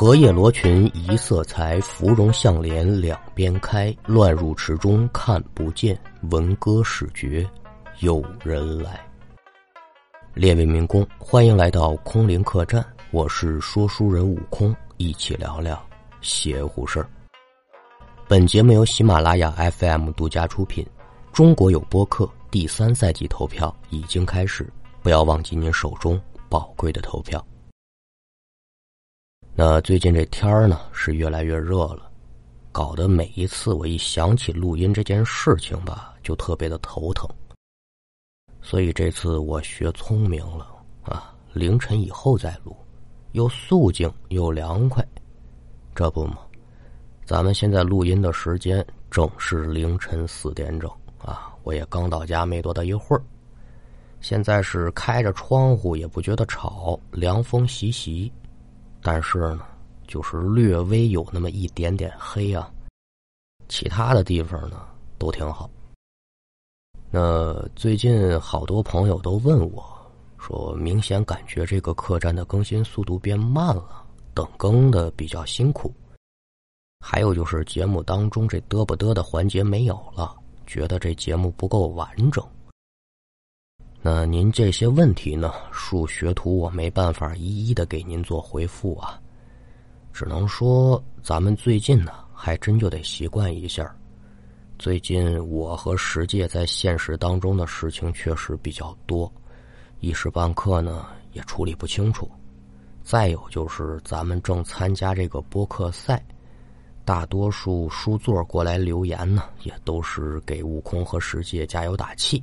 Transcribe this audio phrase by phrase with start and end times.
[0.00, 3.94] 荷叶罗裙一色裁，芙蓉向帘两边开。
[4.06, 5.94] 乱入池中看不见，
[6.30, 7.46] 闻歌始觉
[7.98, 8.98] 有人来。
[10.32, 15.78] 列位民工，欢迎来到空灵客栈，我是说书人悟空，一起聊聊
[16.22, 17.06] 邪乎事儿。
[18.26, 20.82] 本节目由喜马拉雅 FM 独家出品。
[21.30, 24.66] 中国有播客第三赛季投票已经开始，
[25.02, 27.46] 不要忘记您手中宝贵的投票。
[29.54, 32.10] 那最近这天儿呢是越来越热了，
[32.72, 37.28] 搞得每一次我一想起录音这件事情吧，就特别的头疼。
[38.62, 40.66] 所以这次我学聪明了
[41.02, 42.74] 啊，凌晨以后再录，
[43.32, 45.06] 又肃静又凉快，
[45.94, 46.38] 这不嘛？
[47.26, 50.90] 咱们现在录音的时间正是凌晨四点整。
[51.18, 53.22] 啊，我也刚到家没多大一会儿，
[54.22, 58.32] 现在是开着窗户也不觉得吵，凉风习习，
[59.02, 59.60] 但是呢，
[60.06, 62.70] 就是略微有那么一点点黑啊，
[63.68, 64.86] 其他的地方呢
[65.18, 65.68] 都挺好。
[67.10, 69.84] 那最近好多朋友都问我，
[70.38, 75.92] 说明显感觉这个客栈的更新速度变慢了，等更的比较辛苦，
[77.00, 80.36] 还有就是节目当中这嘚不嘚的环节没有了。
[80.66, 82.46] 觉得这节目不够完整，
[84.02, 85.52] 那您这些问题呢？
[85.70, 89.20] 数学图我没办法一一的给您做回复啊，
[90.10, 93.94] 只能说咱们最近呢，还真就得习惯一下。
[94.78, 99.30] 最近我和石界在现实当中的事情确实比较多，
[100.00, 102.26] 一时半刻呢也处理不清楚。
[103.02, 106.24] 再有就是咱们正参加这个播客赛。
[107.04, 112.42] 大多数书座过来留言呢，也都是给悟空和石界加油打气。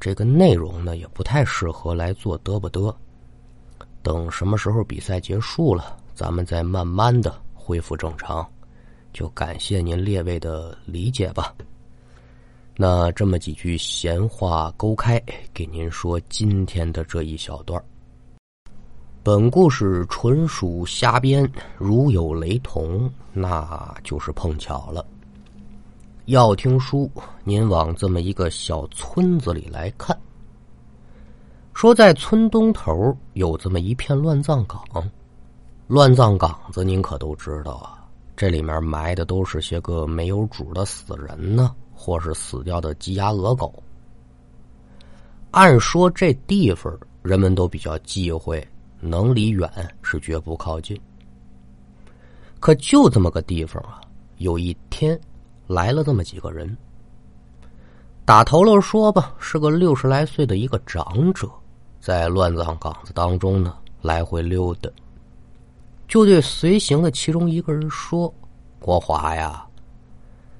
[0.00, 2.94] 这个内容呢，也不太适合来做嘚不嘚。
[4.02, 8.48] 等什么时候比赛结束了，咱们再慢慢的恢复正常。
[9.12, 11.52] 就感谢您列位的理解吧。
[12.76, 15.20] 那这么几句闲话勾开，
[15.52, 17.82] 给您说今天的这一小段
[19.24, 25.04] 本故事纯属瞎编，如有雷同，那就是碰巧了。
[26.28, 27.10] 要听书，
[27.42, 30.14] 您往这么一个小村子里来看。
[31.72, 34.84] 说在村东头有这么一片乱葬岗，
[35.86, 38.06] 乱葬岗子您可都知道啊，
[38.36, 43.82] 这里面埋的都是些个没有主的死人呢，或是死掉的鸡鸭鹅狗。
[45.52, 48.62] 按说这地方人们都比较忌讳。
[49.00, 49.70] 能离远
[50.02, 51.00] 是绝不靠近。
[52.58, 54.00] 可就这么个地方啊，
[54.38, 55.18] 有一天
[55.68, 56.76] 来了这么几个人。
[58.24, 61.48] 打头了说吧，是个六十来岁的一个长者，
[62.00, 64.90] 在乱葬岗子当中呢来回溜达。
[66.08, 68.32] 就对随行的其中一个人说
[68.80, 69.64] ：“国华呀，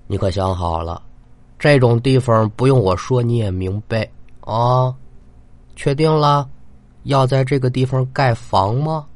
[0.06, 1.02] 你可想好了，
[1.58, 4.08] 这种地方不用我说你也明白
[4.42, 4.94] 啊？
[5.74, 6.48] 确定了？”
[7.04, 9.06] 要在这个地方盖房吗？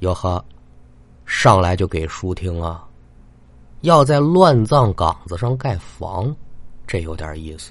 [0.00, 0.44] 哟呵，
[1.26, 2.87] 上来就给书听啊！
[3.82, 6.34] 要在乱葬岗子上盖房，
[6.86, 7.70] 这有点意思。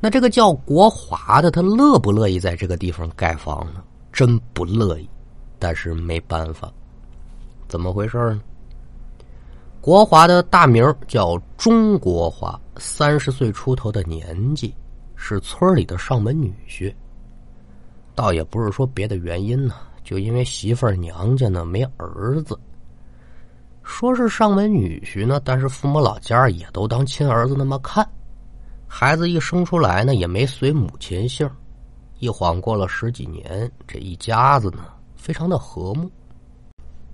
[0.00, 3.82] 那这个叫国华的，他乐不乐意在这个地方盖房呢？
[4.12, 5.08] 真不乐意，
[5.58, 6.72] 但是没办法。
[7.66, 8.40] 怎么回事呢？
[9.80, 14.74] 国华的大名叫钟国华，三十岁出头的年纪，
[15.16, 16.94] 是村里的上门女婿。
[18.14, 22.58] 倒也不是说别的原因呢，就因为媳妇儿娘家呢没儿子，
[23.88, 28.06] 说是上门女婿呢，但是父母老家也都当亲儿子那么看。
[28.86, 31.50] 孩子一生出来呢，也没随母亲姓。
[32.18, 34.84] 一晃过了十几年，这一家子呢
[35.16, 36.08] 非常的和睦。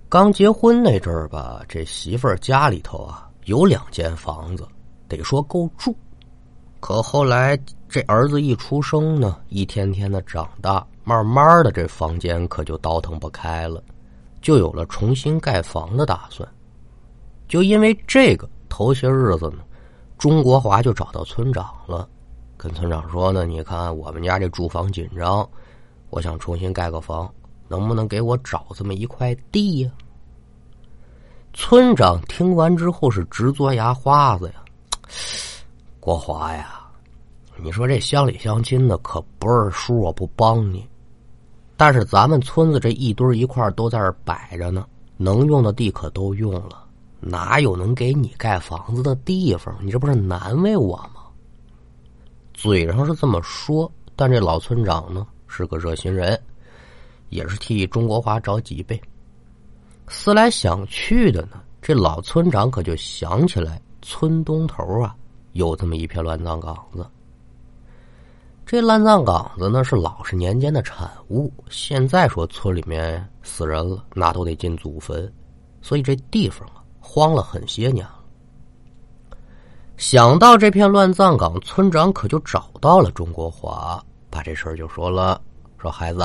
[0.09, 4.67] 刚结婚那阵儿吧，这媳妇儿家里头啊有两间房子，
[5.07, 5.95] 得说够住。
[6.81, 10.85] 可后来这儿子一出生呢，一天天的长大。
[11.05, 13.81] 慢慢的，这房间可就倒腾不开了，
[14.41, 16.47] 就有了重新盖房的打算。
[17.47, 19.59] 就因为这个，头些日子呢，
[20.17, 22.07] 钟国华就找到村长了，
[22.57, 25.47] 跟村长说呢：“你看我们家这住房紧张，
[26.09, 27.31] 我想重新盖个房，
[27.67, 29.91] 能不能给我找这么一块地呀？”
[31.53, 34.55] 村长听完之后是直嘬牙花子呀，
[35.99, 36.81] 国华呀，
[37.55, 40.85] 你说这乡里乡亲的可不是叔我不帮你。
[41.77, 44.85] 但是咱们村子这一堆一块都在这摆着呢，
[45.17, 46.84] 能用的地可都用了，
[47.19, 49.75] 哪有能给你盖房子的地方？
[49.81, 51.23] 你这不是难为我吗？
[52.53, 56.39] 嘴上是这么说，但这老村长呢是个热心人，
[57.29, 59.01] 也是替钟国华着急呗。
[60.07, 65.15] 思来想去的呢，这老村长可就想起来村东头啊
[65.53, 67.05] 有这么一片乱葬岗子。
[68.67, 75.31] 这乱葬岗子呢是老实年间的产物，现在说村里面死人了，那都得进祖坟，
[75.81, 76.67] 所以这地方
[77.07, 78.15] 慌了很些年了。
[79.97, 85.39] 想到这片乱葬岗，村长可就找到了钟国华，把这事儿就说了
[85.77, 86.19] ：“说孩子，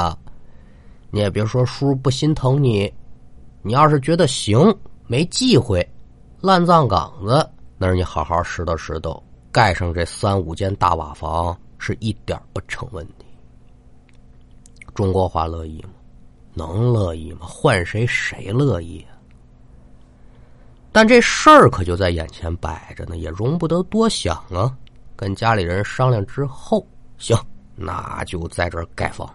[1.11, 2.93] 你也别说叔不心疼你，
[3.63, 4.75] 你要是觉得行，
[5.07, 5.87] 没忌讳，
[6.41, 9.23] 乱葬岗子那儿你好好拾掇拾掇，
[9.53, 13.25] 盖上这三五间大瓦房。”是一点不成问题。
[14.95, 15.93] 钟国华乐意吗？
[16.53, 17.47] 能乐意吗？
[17.47, 19.17] 换谁谁乐意啊？
[20.93, 24.77] 但这事儿可就在眼前摆着呢，也容不得多想啊。
[25.17, 26.87] 跟家里人商量之后，
[27.19, 27.37] 行，
[27.77, 29.29] 那就在这儿盖房。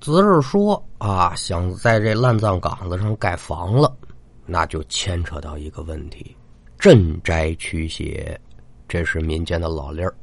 [0.00, 3.94] 子日说啊，想在这烂葬岗子上盖房了，
[4.46, 6.34] 那就牵扯到一个问题：
[6.78, 8.40] 镇宅驱邪，
[8.88, 10.14] 这是民间的老例儿。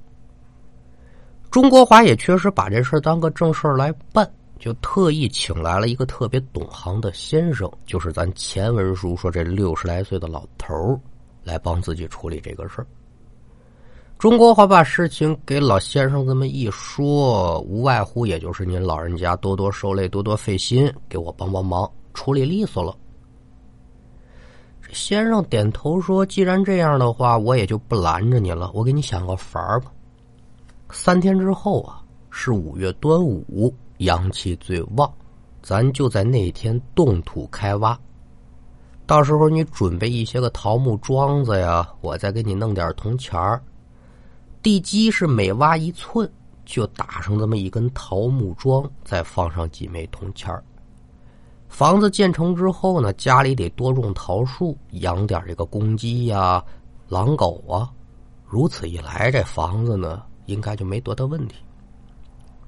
[1.51, 4.29] 钟国华也确实把这事当个正事来办，
[4.67, 10.99] 就特意请来了一个特别懂行的先生，就是咱前文书说这六十来岁的老头
[11.41, 12.87] 来帮自己处理这个事儿。
[14.17, 22.93] 钟国华把事情给老先生这么一说，无外乎也就是您老人家多多受累，多多费心，给我帮帮忙，处理利索了。
[24.81, 29.93] 这先生点头说：“既然这样的话，我也就不拦着你了，我给你想个法儿吧。”
[30.91, 35.11] 三天之后啊，是五月端午，阳气最旺，
[35.61, 37.97] 咱就在那天动土开挖。
[39.05, 43.61] 到时候你准备一些个桃木桩子呀，我再给你弄点铜钱儿。
[44.61, 46.29] 地基是每挖一寸
[46.65, 50.63] 就打上这么一根桃木桩，再放上几枚铜钱儿。
[51.69, 56.63] 房子建成之后呢，家里得多种桃树，养点这个公鸡呀、
[57.07, 57.89] 狼狗啊。
[58.45, 60.23] 如此一来，这房子呢。
[60.47, 61.57] 应该就没多大问题。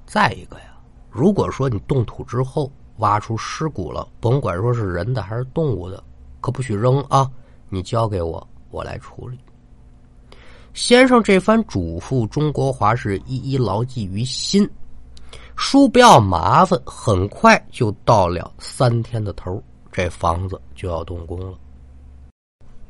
[0.04, 0.69] 再一个呀，
[1.10, 6.02] 如果说你动土之后挖出尸骨了，甭管说是人的还是动物的，
[6.40, 7.28] 可不许扔啊！
[7.68, 9.38] 你交给我，我来处理。
[10.72, 14.68] 先生这番嘱咐，钟国华是一一牢记于心。
[15.56, 21.58] 叔不要麻烦，很快就到了三天的头，这房子就要动工了。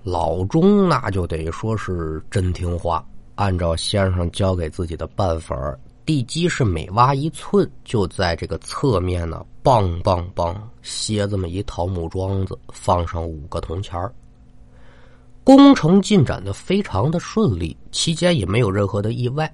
[0.03, 3.05] 老钟那就得说是真听话。
[3.35, 5.57] 按照先生教给自己的办法，
[6.11, 14.13] 地基是每挖一寸，就在这个侧面呢，梆梆梆歇这么一桃木桩子，放上五个铜钱儿。
[15.45, 19.49] 工程进展的非常的顺利，期间也没有任何的意外。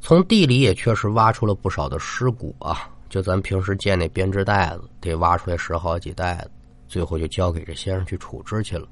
[0.00, 6.50] 从地里也确实挖出了不少的尸骨啊，就咱平时见那编织袋子，得挖出来十好几袋子，
[6.88, 8.88] 最后就交给这先生去处置去了。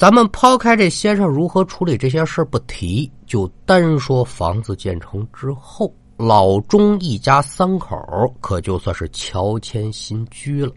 [0.00, 7.94] 咱们抛开这先生如何处理这些事不提，就单说房子建成之后，老钟一家三口
[8.40, 10.72] 可就算是乔迁新居了。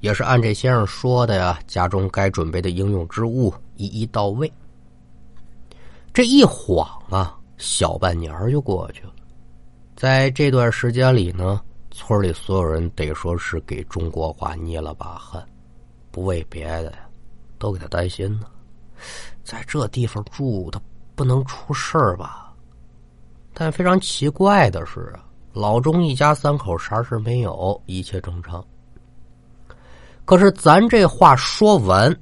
[0.00, 4.52] 也是按这先生说的呀，家中该准备的应用之物一一到位。
[6.12, 9.12] 这一晃啊，小半年就过去了。
[9.96, 15.42] 在这段时间里呢，村里所有人得说是给钟国华捏了把汗，
[16.10, 17.08] 不为别的呀。
[17.62, 18.46] 都给他担心呢，
[19.44, 20.80] 在这地方住，他
[21.14, 22.52] 不能出事儿吧？
[23.54, 28.64] 但非常奇怪的是啊，老钟一家三口啥事没有，一切正常。
[30.24, 32.12] 可是咱这话说完，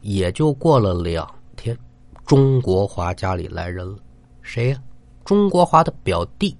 [0.00, 1.76] 也就过了两天，
[2.24, 3.98] 钟国华家里来人了，
[4.42, 4.78] 谁呀？
[5.24, 6.56] 钟国华的表弟，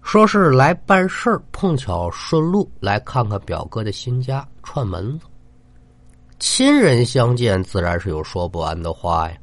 [0.00, 5.26] 说是来办事，碰巧顺路来看看表哥的新家，串门子。
[6.44, 9.36] 亲人相见，自然是有说不完的话呀。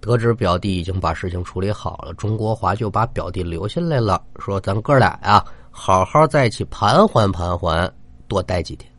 [0.00, 7.92] 得知表弟已经把事情处理好了，钟国华就把表弟留下来了，说：“咱哥俩呀，好好在一起盘桓盘桓，
[8.26, 8.90] 多待几天。”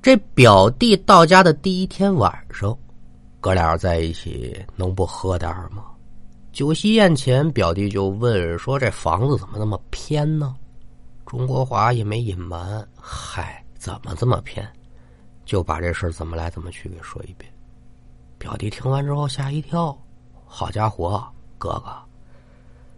[0.00, 2.78] 这表弟到家的第一天晚上，
[3.40, 5.84] 哥俩在一起，能不喝点吗？
[6.52, 10.54] 酒席宴前，表弟就问说：“这房子怎么那么偏呢？”
[11.26, 14.64] 钟国华也没隐瞒：“嗨，怎么这么偏？”
[15.48, 17.50] 就把这事怎么来怎么去给说一遍。
[18.36, 19.96] 表弟听完之后吓一跳
[20.44, 21.26] ：“好家伙，
[21.56, 21.96] 哥哥，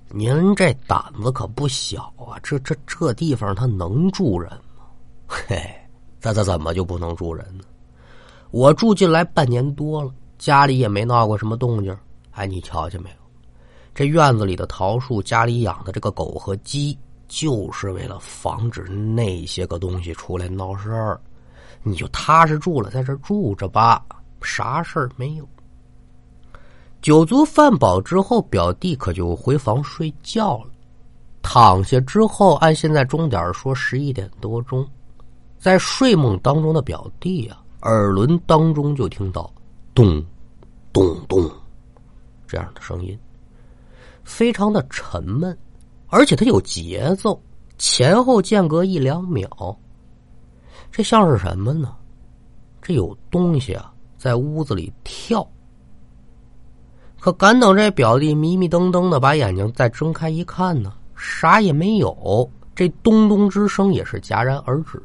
[0.08, 2.34] 您这胆子可不小啊！
[2.42, 4.82] 这这这地方他能住人吗？
[5.28, 5.56] 嘿，
[6.20, 7.62] 这这怎么就不能住人呢？
[8.50, 11.96] 我住进来半年多了，家里也没闹过什么动静。
[12.32, 13.16] 哎，你瞧见没有？
[13.94, 21.20] 这院子里的桃树，家里养的这个狗和鸡，就是为了防止那些个东西出来闹事儿。
[21.82, 24.04] 你就踏实住了，在这住着吧，
[24.42, 25.48] 啥事儿没有。
[27.00, 30.70] 酒足饭饱之后，表弟可就回房睡觉了。
[31.40, 34.86] 躺下之后，按现在钟点说，十一点多钟，
[35.58, 39.50] 在睡梦当中的表弟啊，耳轮当中就听到
[39.94, 40.22] 咚
[40.92, 41.50] 咚咚
[42.46, 43.18] 这样的声音，
[44.22, 45.56] 非常的沉闷，
[46.08, 47.40] 而且它有节奏，
[47.78, 49.48] 前后间隔一两秒。
[50.90, 51.94] 这像是什么呢？
[52.82, 55.46] 这有东西啊，在屋子里跳。
[57.20, 62.50] 可赶等这表弟迷迷瞪瞪的把眼睛再睁开一看呢，啥也没有。
[62.74, 65.02] 这咚咚之声也是戛然而止。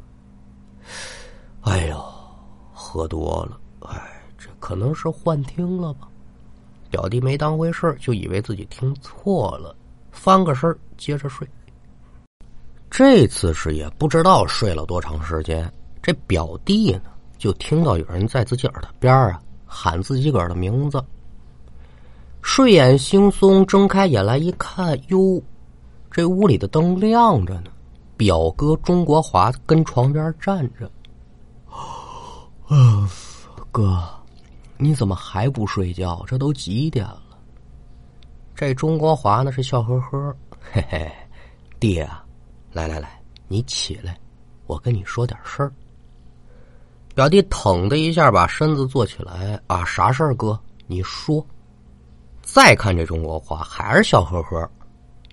[1.60, 2.02] 哎呦，
[2.72, 6.08] 喝多了，哎，这可能是幻听了吧？
[6.88, 9.76] 表弟没当回事就以为自己听错了，
[10.10, 11.46] 翻个身接着睡。
[12.96, 15.70] 这次是也不知道睡了多长时间，
[16.02, 17.02] 这表弟呢
[17.36, 21.04] 就听到有人在自己耳朵边啊喊自己个儿的名字。
[22.40, 25.38] 睡眼惺忪，睁开眼来一看，哟，
[26.10, 27.64] 这屋里的灯亮着呢。
[28.16, 30.90] 表哥钟国华跟床边站着。
[33.70, 34.08] 哥，
[34.78, 36.24] 你怎么还不睡觉？
[36.26, 37.22] 这都几点了？
[38.54, 40.34] 这钟国华呢是笑呵呵，
[40.72, 41.12] 嘿嘿，
[41.78, 42.22] 弟啊。
[42.76, 43.18] 来来来，
[43.48, 44.20] 你起来，
[44.66, 45.72] 我跟你说点事儿。
[47.14, 50.60] 表弟腾的一下把身子坐起来啊，啥事儿哥？
[50.86, 51.44] 你说。
[52.42, 54.70] 再看这中国话还是笑呵呵，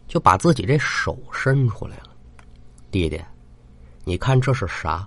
[0.08, 2.12] 就把自己这手伸出来了。
[2.90, 3.22] 弟弟，
[4.06, 5.06] 你看这是啥？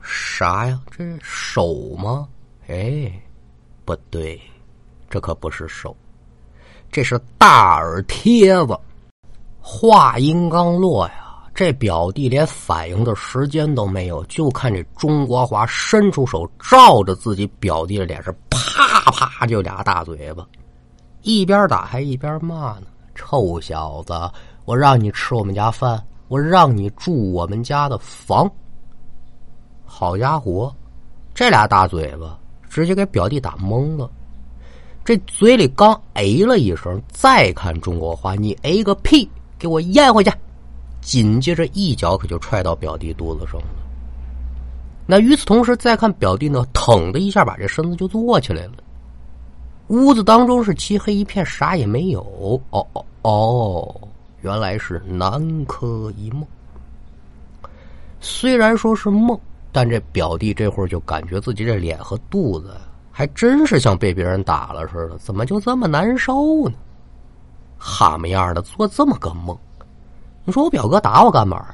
[0.00, 0.80] 啥呀？
[0.90, 2.26] 这是手吗？
[2.66, 3.12] 哎，
[3.84, 4.40] 不对，
[5.10, 5.94] 这可不是手，
[6.90, 8.74] 这是大耳贴子。
[9.60, 11.21] 话音刚落呀。
[11.54, 20.46] 这表弟连反应的时间都没有，就看这钟国华伸出手照着自己表弟的脸上，啪啪就俩大嘴巴，
[21.20, 24.14] 一边打还一边骂呢：“臭小子，
[24.64, 28.50] 我让你吃我们家饭，我让你住我们家的房。”
[29.84, 30.74] 好家伙，
[31.34, 32.38] 这俩大嘴巴
[32.70, 34.10] 直接给表弟打懵了，
[35.04, 40.32] 这嘴里刚哎了一声，再看钟国华，你哎个屁，给我咽回去！
[41.02, 43.66] 紧接着一脚可就踹到表弟肚子上了。
[45.04, 48.72] 那与此同时，再看表弟呢，腾的一下把这身子就坐起来了。
[49.88, 52.22] 屋子当中是漆黑一片，啥也没有。
[52.70, 54.08] 哦哦哦，
[54.40, 56.46] 原来是南柯一梦。
[58.20, 59.38] 虽然说是梦，
[59.72, 62.76] 但这表弟这会儿就感觉自己这脸和肚子
[63.10, 66.74] 还真是像被别人打了似的，怎么就这么难受呢？
[67.76, 69.58] 哈么样的做这么个梦？
[70.44, 71.64] 你说我表哥打我干嘛？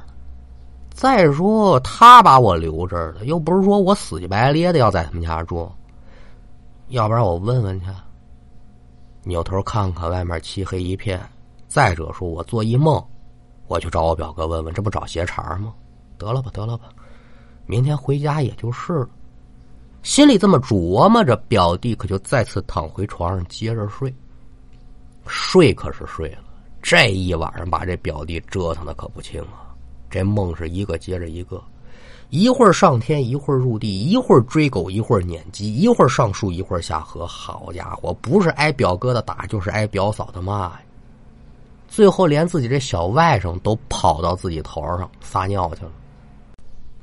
[0.91, 5.71] 再说他把我留这儿了，又不是说我死乞白咧的要在他们家住。
[6.89, 7.87] 要不然我问问去。
[9.23, 11.21] 扭头看看外面漆黑一片。
[11.67, 13.01] 再者说，我做一梦，
[13.67, 15.73] 我去找我表哥问问，这不找邪茬吗？
[16.17, 16.89] 得了吧，得了吧，
[17.67, 19.09] 明天回家也就是了。
[20.01, 24.13] 心里这么琢磨着，表弟可就再次躺回床上接着睡。
[25.27, 26.48] 睡可是睡了。
[26.89, 29.69] 这一晚上把这表弟折腾的可不轻啊！
[30.09, 31.61] 这梦是一个接着一个，
[32.31, 37.27] 一会儿上天，一会儿入地，一会儿追狗，一会儿撵鸡，一会儿上树，一会儿下河。
[37.27, 40.81] 好家伙，不是挨表哥的打，就是挨表嫂的骂呀！
[41.87, 45.91] 最后连自己这小外甥都跑到自己头上撒尿去了。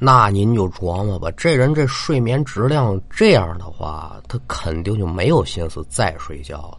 [0.00, 6.78] 那您就琢磨吧，这人这睡眠质量这样的话，他肯定就没有心思再睡觉了。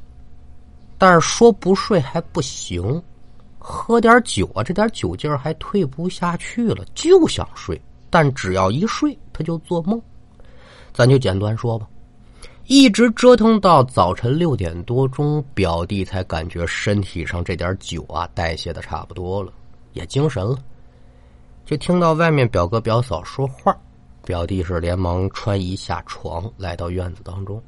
[0.97, 3.01] 但是说不睡还不行，
[3.59, 7.79] 喝点酒啊，这点酒劲儿还退不下去了，就想睡。
[8.09, 10.01] 但只要一睡，他就做梦。
[10.93, 11.87] 咱就简短说吧，
[12.65, 19.51] 一直折腾到早晨六点多钟，表弟才感觉身体上这点酒啊代谢的差不多了，
[19.93, 20.57] 也精神了。
[21.65, 23.77] 就听到外面表哥表嫂说话，
[24.25, 27.61] 表弟是连忙穿衣下床，来到院子当中。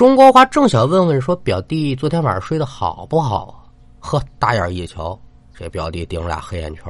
[0.00, 3.68] 钟国华正想问问说：“表弟昨天晚上睡得好不好啊？”
[4.00, 5.20] 呵，大眼一瞧，
[5.52, 6.84] 这表弟顶着俩黑眼圈，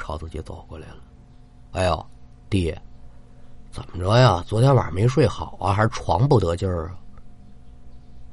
[0.00, 0.96] 朝自己走过来了。
[1.70, 2.06] 哎呦，
[2.50, 2.74] 弟，
[3.70, 4.42] 怎么着呀？
[4.48, 6.98] 昨天晚上没睡好啊，还是床不得劲儿啊？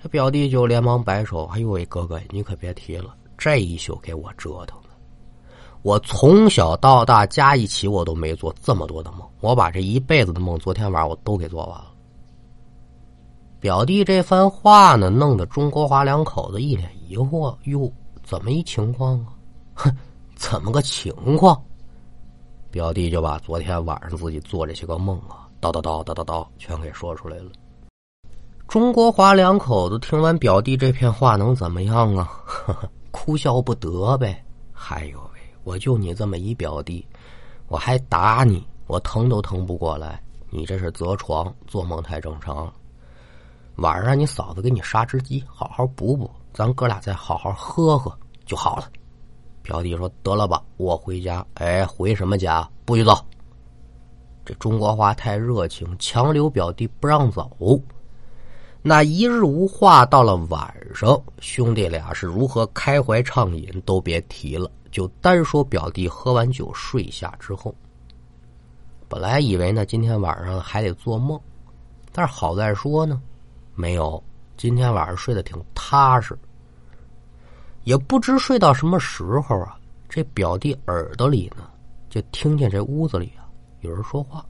[0.01, 4.89] 这表弟就连忙摆手：“哎呦喂，哥哥，你可别提了，这一宿给我折腾的。
[5.83, 9.21] 我从小到大加一起，我都没做这么多的梦。
[9.41, 11.89] 我把这一辈子的梦，昨天晚上我都给做完了。”
[13.63, 17.89] 表弟这番话呢，弄得钟国华两口子一脸疑惑：“哟，
[18.22, 19.27] 怎么一情况啊？
[19.74, 19.98] 哼，
[20.36, 21.63] 怎么个情况？
[22.70, 27.46] 表弟就把昨天晚上自己做这些个梦啊，叨叨叨叨叨叨，全给说出来了。
[28.67, 32.29] 钟国华两口子听完表弟这片话，能怎么样啊？
[33.12, 34.43] 哭笑不得呗。
[34.89, 37.08] 哎呦喂，我就你这么一表弟，
[37.70, 40.22] 我还打你，我疼都疼不过来。
[40.50, 42.74] 你这是择床，做梦太正常了。
[43.77, 48.15] 晚上让你嫂子给你杀只鸡，好好补补，咱哥俩再好好喝喝
[48.45, 48.89] 就好了。
[49.61, 52.69] 表弟说：“得了吧，我回家。”哎，回什么家？
[52.85, 53.13] 不许走！
[54.45, 57.49] 这中国话太热情，强留表弟不让走。
[58.81, 64.69] 那一日无话，到了晚上，兄弟俩是如何开怀畅饮都别提了。
[64.91, 67.73] 就单说表弟喝完酒睡下之后，
[69.07, 71.39] 本来以为呢今天晚上还得做梦，
[72.11, 73.21] 但是好在说呢，
[73.75, 74.21] 没有。
[74.55, 76.37] 今天晚上睡得挺踏实，
[77.83, 79.77] 也不知睡到什么时候啊，
[80.07, 81.69] 这表弟耳朵里呢
[82.09, 83.49] 就听见这屋子里啊
[83.81, 84.45] 有人说话，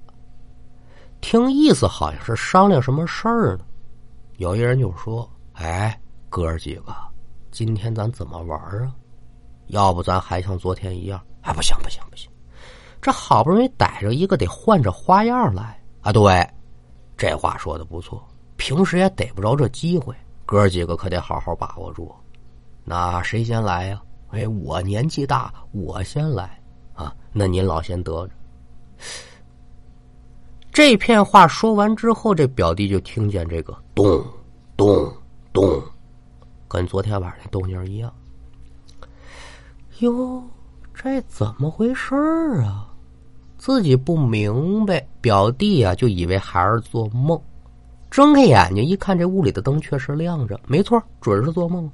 [1.21, 3.65] 听意思好像是商量什么事儿呢。
[4.37, 5.97] 有一人就说：“哎，
[6.29, 6.93] 哥几个，
[7.49, 8.93] 今天咱怎么玩啊？
[9.67, 11.19] 要不咱还像昨天一样？
[11.43, 12.29] 哎，不行不行不行，
[13.01, 16.11] 这好不容易逮着一个，得换着花样来啊！
[16.11, 16.45] 对，
[17.15, 18.21] 这话说的不错，
[18.63, 20.15] 平时也逮不着这机会，
[20.45, 22.09] 哥几个可得好好把握住。
[22.85, 24.01] 那谁先来呀？
[24.29, 26.57] 哎，我年纪大，我先来
[26.93, 27.13] 啊！
[27.33, 28.33] 那您老先得着。”
[30.71, 34.25] 这片话说完之后，这表弟就听见这个咚
[34.77, 35.13] 咚
[35.51, 35.83] 咚，
[36.69, 38.13] 跟昨天晚上动静一样。
[39.99, 40.41] 哟，
[40.93, 42.15] 这怎么回事
[42.61, 42.89] 啊？
[43.57, 47.37] 自己不明白，表弟啊就以为孩儿做梦。
[48.13, 51.89] 睁开眼睛一看，这屋里的灯确实亮着，没错，准是做梦。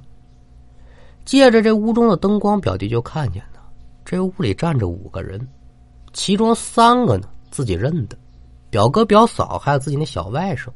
[1.24, 3.60] 借着这屋中的灯光，表弟就看见呢，
[4.04, 5.48] 这屋里站着五个人，
[6.12, 8.18] 其中三个呢自己认得。
[8.68, 10.68] 表哥、表嫂，还有自己那小外甥。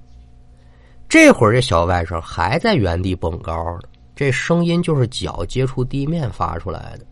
[1.10, 3.52] 这会儿，这小外甥还在原地蹦高
[3.82, 7.04] 呢，这声音就是脚接触地面发出来的。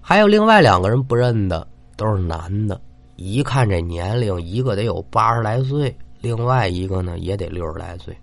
[0.00, 1.64] 还有另外两个人不认得，
[1.96, 2.80] 都是男的，
[3.14, 8.16] 一看这年龄，一个得有八十来岁，另外一个呢也得六十来岁，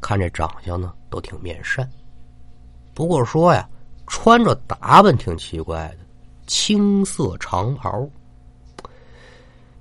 [0.00, 1.86] 看这长相呢都挺面善。
[2.94, 3.68] 不过说呀，
[4.06, 5.98] 穿着打扮挺奇怪的，
[6.46, 8.08] 青色长袍。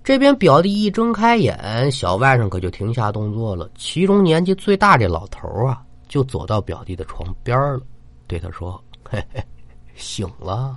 [0.03, 3.69] 这边表弟一睁开眼，小外甥可就停下动作了。
[3.75, 7.81] 其中年纪最大这老头啊，就走到表弟的床边了，
[8.25, 9.45] 对他说：“嘿嘿，
[9.93, 10.75] 醒了。”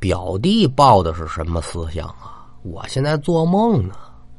[0.00, 2.48] 表弟抱的是什么思想啊？
[2.62, 3.94] 我现在做梦呢，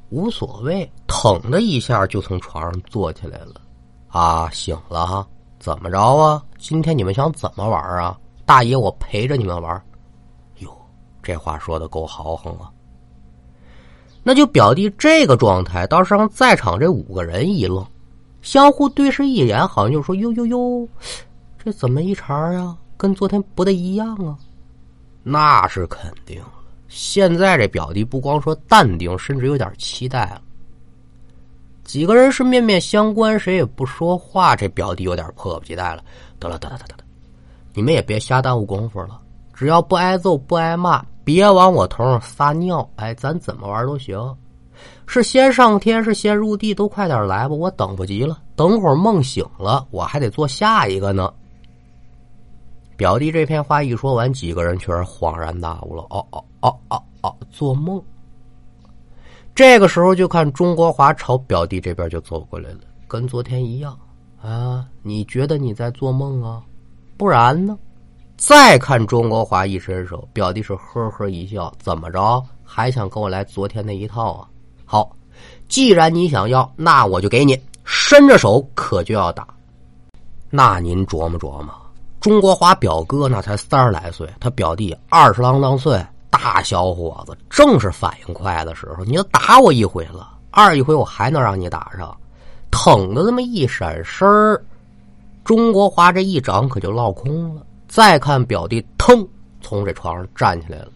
[0.10, 0.90] 无所谓。
[1.08, 3.62] 腾的一下就从床上坐起来了。
[4.08, 5.28] 啊，醒了哈？
[5.60, 6.44] 怎么着啊？
[6.58, 8.18] 今天你们想怎么玩啊？
[8.46, 9.82] 大爷，我陪着你们玩。
[10.60, 10.70] 哟，
[11.24, 12.72] 这话说的够豪横啊！
[14.22, 17.86] 那就表弟这个状态，倒是让在场这五个人一愣，
[18.42, 20.88] 相互对视一眼，好像就说：“哟哟哟，
[21.58, 22.78] 这怎么一茬啊？
[22.98, 24.38] 跟昨天不太一样啊！”
[25.24, 26.42] 那是肯定。
[26.98, 30.42] 现在这表弟不光说淡定，甚至有点期待了。
[31.84, 34.56] 几个人是面面相关，谁也不说话。
[34.56, 36.02] 这表弟有点迫不及待了。
[36.40, 37.04] 得了，得了，得了，得，
[37.74, 39.20] 你们也别瞎耽误功夫了。
[39.54, 41.06] 只要不挨揍，不挨骂。
[41.26, 42.90] 别往我头上撒尿！
[42.96, 44.34] 哎，咱怎么玩都行，
[45.06, 48.40] 是先上天，是先入地，都快点来吧，我等不及了。
[48.56, 51.34] 等会儿梦醒了，我还得做下一个呢。
[52.96, 56.06] 表弟这片话一说完，几个人却是恍然大悟了。
[56.10, 58.02] 哦哦哦哦哦，做梦。
[59.54, 63.98] 这个时候就看钟国华朝表弟这边就走过来了，跟昨天一样
[64.42, 64.88] 啊。
[65.04, 66.64] 你觉得你在做梦啊？
[67.18, 67.78] 不然呢？
[68.36, 72.44] 再看钟国华一伸手，表弟是呵呵一笑，怎么着？
[72.64, 74.50] 还想跟我来昨天那一套啊？
[74.84, 75.16] 好，
[75.70, 77.58] 既然你想要，那我就给你。
[77.86, 79.48] 伸着手可就要打。
[80.50, 81.72] 那您琢磨琢磨，
[82.20, 86.04] 钟国华表哥那才三十来岁，他表弟二十啷当岁，
[86.46, 89.04] 大小伙子，正是反应快的时候。
[89.04, 92.16] 你就打我一回了，二一回我还能让你打上，
[92.70, 94.64] 疼的这么一闪身儿，
[95.44, 97.64] 钟国华这一掌可就落空了。
[97.88, 99.28] 再看表弟，腾
[99.60, 100.90] 从这床上站起来了，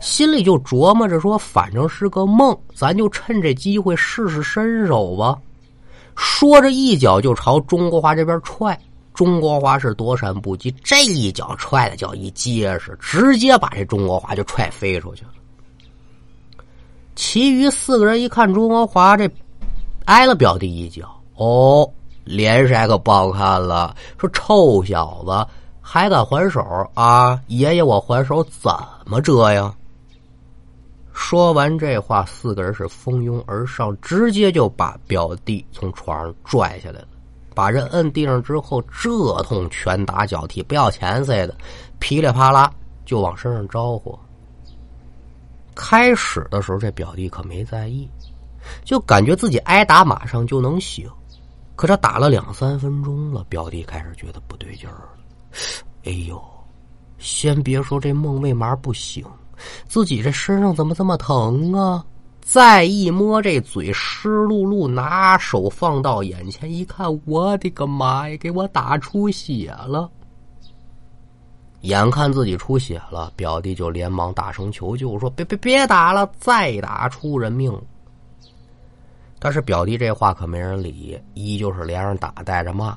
[0.00, 5.38] 心里就琢磨着说：“反正是个梦，咱就趁这机会试试身手吧。”
[6.14, 8.78] 说着，一脚就朝钟国华这边踹。
[9.14, 15.30] 钟国华是躲闪不及，这一脚踹的叫一结实，直接把这钟国华就踹飞出去了。
[17.14, 19.30] 其余四个人一看钟国华这
[20.06, 21.88] 挨了表弟一脚，哦，
[22.24, 25.46] 脸色可不好看了，说：“臭小子！”
[25.86, 26.60] 还敢还手
[26.94, 27.38] 啊？
[27.46, 28.72] 爷爷，我还手怎
[29.04, 29.72] 么着呀？
[31.12, 37.08] 说完这话，四个人是蜂拥而上，直接就把表弟从床上拽下来了，
[37.54, 41.56] 把人摁地上之后，这通拳打脚踢，不要钱似的，
[41.98, 42.70] 噼里啪啦
[43.04, 44.18] 就往身上招呼。
[45.74, 48.08] 开始的时候，这表弟可没在意，
[48.84, 51.08] 就感觉自己挨打马上就能醒。
[51.76, 55.08] 可这打了两三分钟了，表弟开始觉得不对劲儿了。
[56.04, 56.40] 哎呦，
[57.18, 59.24] 先别说这梦为嘛不醒。
[59.88, 62.04] 自己这身上怎么这么疼啊？
[62.44, 68.36] 再一摸这嘴湿漉漉，拿手放到眼前一看，我的个妈呀！
[68.36, 70.10] 给我打出血了！
[71.80, 77.74] 眼看自己出血了，表弟就连忙大声求救，说：“别别别打了，再打出人命。”
[79.40, 82.96] 但是表弟这话可没人理，依旧是连着打带着骂。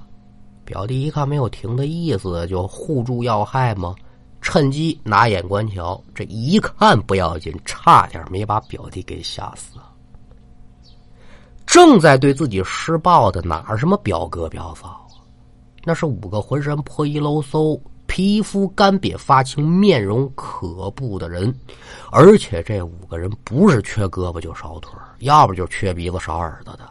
[0.66, 3.96] 表弟一看没有停的意思，就护住要害吗。
[4.42, 9.78] 趁机拿眼观瞧，这一看不要紧，差点没把表弟给吓死。
[11.66, 15.06] 正在对自己施暴的哪什么表哥表嫂？
[15.84, 21.54] 那是五个浑身破衣喽嗖、皮肤干瘪发青、面容可怖的人，
[22.12, 26.90] 而且这五个人不是缺胳膊就少腿要不就缺鼻子少耳朵的。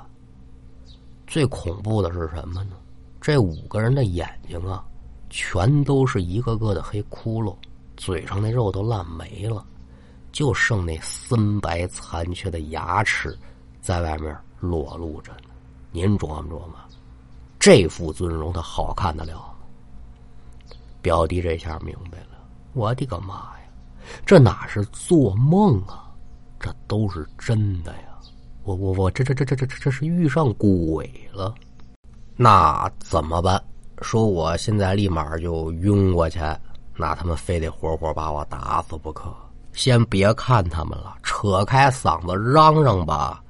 [1.27, 2.77] 最恐怖的是什么呢？
[3.21, 4.85] 这五个人的眼睛啊！
[5.31, 7.55] 全都是一个个的黑窟窿，
[7.97, 9.65] 嘴上那肉都烂没了，
[10.33, 13.37] 就剩那森白残缺的牙齿
[13.81, 15.51] 在外面裸露着呢。
[15.93, 16.75] 您琢磨琢磨，
[17.59, 19.55] 这副尊容他好看得了？
[21.01, 22.39] 表弟这下明白了，
[22.73, 23.69] 我的个妈呀，
[24.25, 26.11] 这哪是做梦啊，
[26.59, 27.99] 这都是真的呀！
[28.65, 31.55] 我我我这这这这这这是遇上鬼了，
[32.35, 33.63] 那怎么办？
[34.03, 36.39] 说我现在立马就晕过去，
[36.97, 39.35] 那他们非得活活把我打死不可。
[39.73, 43.43] 先别看他们了，扯开嗓子嚷嚷吧，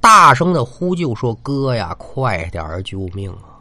[0.00, 3.56] 大声的呼救说：“哥呀，快点救命啊！”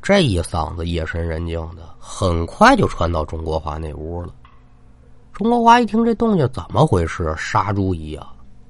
[0.00, 4.32] 这一嗓子夜深人静的，很快就传到钟国华那屋了。
[5.32, 7.34] 钟国华一听这动静，怎么回事？
[7.36, 8.26] 杀猪一样，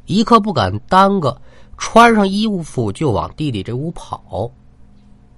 [0.06, 1.40] 一刻不敢耽搁，
[1.78, 4.50] 穿上衣服就往弟弟这屋跑。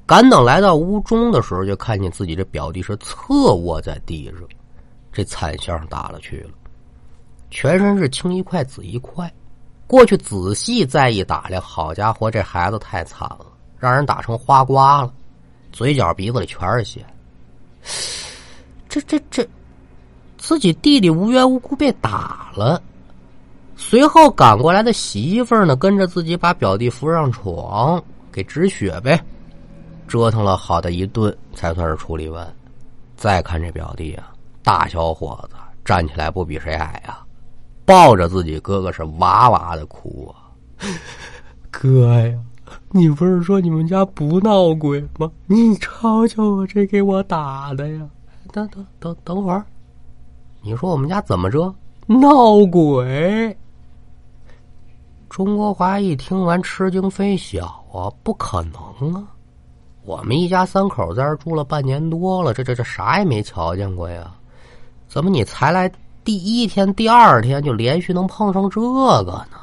[0.06, 4.42] 赶等来到屋中的时候，就看见自己这表弟是侧卧在地上，
[5.12, 6.50] 这惨相打了去了，
[7.50, 9.32] 全身是青一块紫一块。
[9.86, 13.46] 过去仔细再一打量，好家伙，这孩子太惨了，
[13.78, 15.12] 让人打成花瓜了，
[15.70, 17.04] 嘴角鼻子里全是血。
[18.88, 19.46] 这这这，
[20.38, 22.82] 自己弟弟无缘无故被打了。
[23.76, 29.22] 随后赶过来的媳妇呢，跟着自己把表弟扶上床，给止血呗。
[30.12, 32.46] 折腾了好的一顿，才算是处理完。
[33.16, 34.30] 再看这表弟啊，
[34.62, 37.24] 大小伙子站起来不比谁矮啊，
[37.86, 40.52] 抱着自己哥哥是哇哇的哭啊！
[41.72, 42.38] 哥呀，
[42.90, 45.32] 你不是说你们家不闹鬼吗？
[45.46, 48.06] 你瞧瞧我这给我打的呀！
[48.52, 49.64] 等等等等会儿，
[50.60, 51.74] 你说我们家怎么着？
[52.06, 53.56] 闹鬼？
[55.30, 59.24] 钟国华一听完吃惊非小啊，不可能啊！
[60.04, 64.32] 我们一家三口在这住了半年多了，这这这啥也没瞧见过呀？
[65.06, 65.90] 怎么你才来
[66.24, 69.58] 第一天、第二天就连续能碰上这个呢？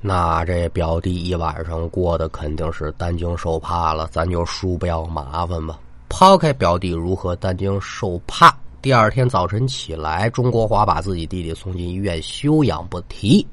[0.00, 5.78] 那这表弟一晚上过得肯定是担惊受怕了，咱就恕不要麻烦吧。
[6.10, 13.46] 抛开表弟如何担惊受怕，第二天早晨起来，钟国华把自己弟弟送进医院休养不提。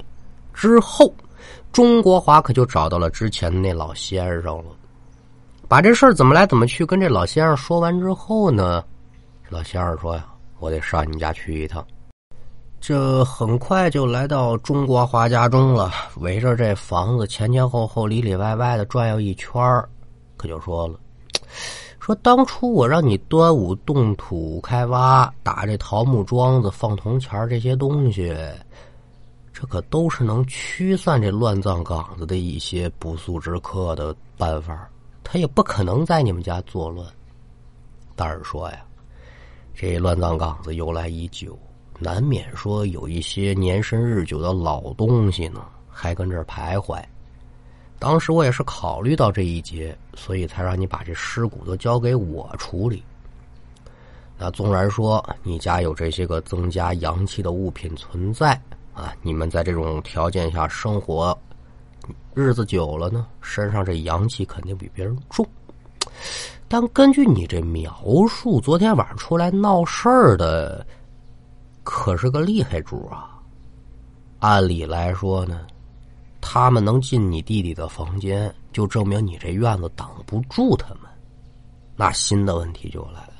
[0.52, 1.10] 之后，
[1.72, 4.64] 钟国华可就找到了之前那老先生了。
[5.72, 8.84] 把这事儿怎么来怎么去跟这老先生说完之后呢，
[9.48, 10.26] 老先生说呀
[10.60, 11.82] ：“我得上你家去一趟。”
[12.78, 19.54] 这很快就来到中国华家中了，围着这房子前前后后里里外外的转悠一圈
[20.36, 21.00] 可就说了
[21.98, 28.30] ：“说当初我让你端午动土开挖，打这桃木桩子、放铜钱这些东西，
[29.54, 34.86] 这可都是能驱散这乱葬岗子的一些不速之客的办法。”
[35.24, 37.06] 他也不可能在你们家作乱，
[38.14, 38.84] 但是说呀，
[39.74, 41.58] 这乱葬岗子由来已久，
[41.98, 47.02] 难免说有一些年深日久的老东西呢，还跟这儿徘徊。
[47.98, 53.02] 当时我也是考虑到这一节，所以才让你把这尸骨都交给我处理。
[54.36, 58.60] 那纵然说你家有这些个增加阳气的物品存在
[58.92, 61.38] 啊，你们在这种条件下生活。
[62.34, 65.46] 日子久了呢，身上这阳气肯定比别人重。
[66.66, 67.94] 但根据你这描
[68.26, 70.86] 述，昨天晚上出来闹事儿的
[71.82, 73.38] 可是个厉害主啊！
[74.38, 75.66] 按理来说呢，
[76.40, 81.02] 他们能进你弟弟的房间，就证明你这院子挡不住他们。
[81.94, 83.34] 那新的问题就来了：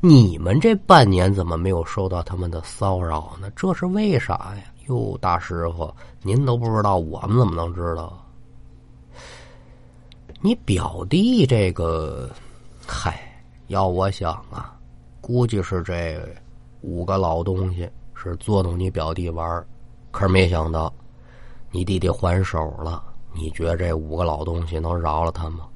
[0.00, 3.50] 你们这半年怎么没有受到他们的骚扰呢？
[3.56, 4.64] 这是为啥呀？
[4.88, 8.12] 哟，大师傅，您都不知道，我们怎么能知道？
[10.40, 12.28] 你表弟这个。
[12.86, 14.74] 嗨，要我想啊，
[15.20, 16.18] 估计是这
[16.80, 19.66] 五个老东西是捉弄你表弟玩
[20.10, 20.90] 可是没想到
[21.70, 23.04] 你弟弟还手了。
[23.34, 25.68] 你觉得这五个老东西能饶了他吗？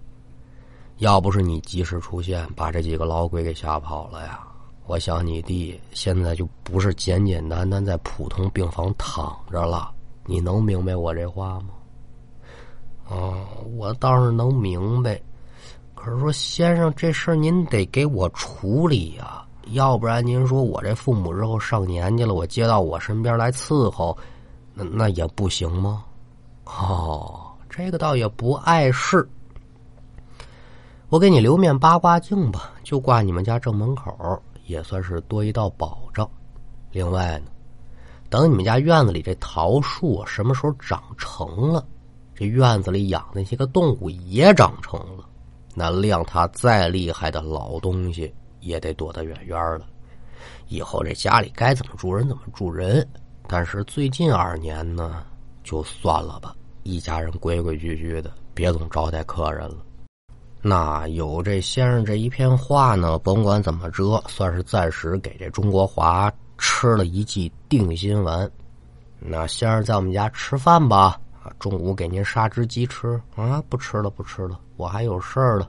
[0.99, 4.41] 要不是你及时出现，把这几个老鬼给吓跑了呀，
[4.87, 9.93] 我想你弟现在就不是简简单单在普通病房躺着了。
[10.27, 11.69] 你能明白我这话吗？
[13.09, 15.21] 哦，我倒是能明白。
[15.95, 24.17] 可是说，先生，这事儿您得给我处理呀，要不然您说我这父母日后上年纪了，我接到我身边来伺候，
[24.75, 26.05] 那那也不行吗？
[26.65, 29.29] 哦，这个倒也不碍事，
[31.09, 36.29] 我给你留面八卦镜吧，就挂你们家正门口，也算是多一道保障。
[36.91, 37.51] 另外呢，
[38.29, 41.87] 等你们家院子里这桃树什么时候长成了，
[42.35, 45.25] 这院子里养那些个动物也长成了。
[45.75, 49.87] 那量他再厉害的老东西也得躲得远远的。
[50.69, 53.07] 以后这家里该怎么住人怎么住人。
[53.49, 55.25] 但是最近二年呢，
[55.65, 59.79] 就算了吧，一家人规规矩矩的，别总招待客人了。
[60.65, 68.49] 那有这先生这一片话呢，甭管怎么着，算是暂时给这中国华吃了一剂定心丸。
[69.19, 71.19] 那先生在我们家吃饭吧。
[71.43, 73.61] 啊，中午给您杀只鸡吃啊？
[73.69, 75.69] 不吃了，不吃了，我还有事儿了。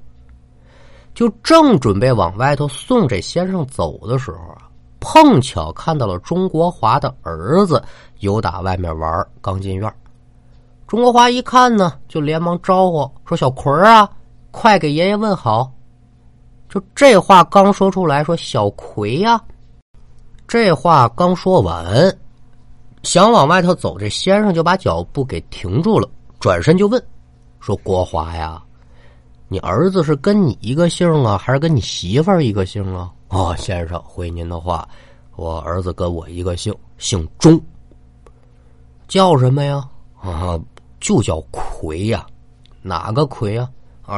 [1.15, 7.83] 就正准备往外头送这先生走的时候啊，碰巧看到了钟国华的儿子
[8.19, 9.91] 有打外面玩，刚进院。
[10.85, 14.07] 钟国华一看呢，就连忙招呼说：“小葵儿啊，
[14.53, 15.69] 快给爷爷问好。”
[16.69, 19.41] 就这话刚说出来，说小葵呀，
[20.47, 22.17] 这话刚说完。
[23.03, 26.07] 想往外头走，这先生就把脚步给停住了，
[26.39, 27.03] 转身就问
[27.59, 28.63] ：“说国华呀，
[29.49, 34.87] 你儿子是跟你一个姓啊，还是跟你媳妇儿一个姓啊？”“哦，先生，回您的话，
[35.35, 37.61] 我儿子跟我一个姓，姓钟。
[39.07, 39.85] 叫什么呀？
[40.21, 40.57] 啊，
[40.99, 42.25] 就叫葵呀。
[42.81, 43.69] 哪个葵呀？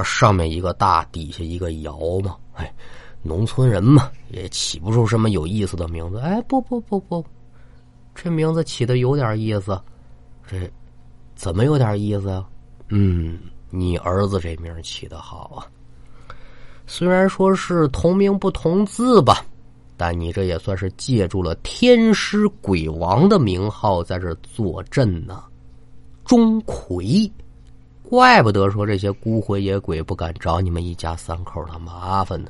[0.04, 2.36] 上面一个大，底下一个尧嘛。
[2.54, 2.74] 哎，
[3.22, 6.20] 农村人嘛，也起不出什么有意思的名字。
[6.20, 7.26] 哎，不不不不。”
[8.16, 9.78] 这名字起的有点意思，
[10.48, 10.72] 这
[11.36, 12.48] 怎么有点意思啊？
[12.88, 15.68] 嗯，你儿子这名起的好啊。
[16.88, 19.46] 虽然说是同名不同字吧，
[19.98, 25.44] 但你这也算是借助了天师鬼王的名号在这坐镇呢。
[26.24, 27.30] 钟馗，
[28.10, 32.50] 怪不得说这些孤魂野鬼不敢找你们一家三口的麻烦呢。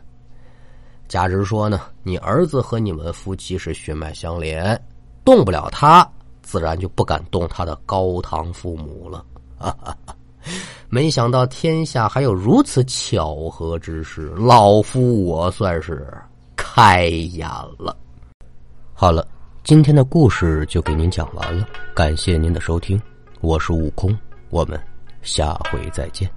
[1.08, 4.80] 加之说呢，你儿子和你们夫妻是血脉相连。
[5.24, 6.08] 动不了他，
[6.44, 9.26] 自然就不敢动他的高堂父母了。
[9.58, 10.16] 哈哈哈
[10.90, 16.08] 没想到天下还有如此巧合之事，老夫我算是
[16.56, 17.96] 开眼了。
[18.94, 19.28] 好了，
[19.64, 23.02] 今天的故事就给您讲完了，感谢您的收听，
[23.42, 24.16] 我是悟空，
[24.52, 24.80] 我们
[25.26, 26.30] 下回再见。